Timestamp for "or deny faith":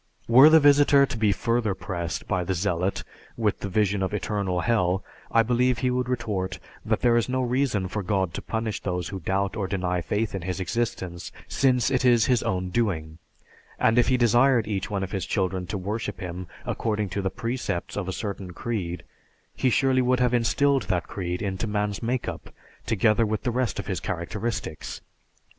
9.55-10.33